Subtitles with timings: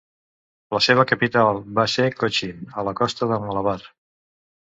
[0.75, 3.77] La seva capital va ser Cochin, a la costa de Malabar.